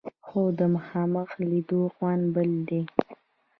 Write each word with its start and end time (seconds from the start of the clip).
خو 0.25 0.41
د 0.57 0.59
مخامخ 0.75 1.29
لیدلو 1.49 1.81
خوند 1.95 2.23
بل 2.35 2.51
دی. 2.67 2.81